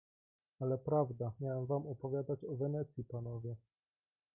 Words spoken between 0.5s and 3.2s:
"Ale prawda, miałem wam opowiadać o Wenecji,